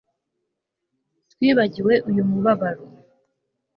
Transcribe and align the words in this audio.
twibagiwe 1.31 1.93
uyu 2.09 2.23
mubabaro 2.29 2.83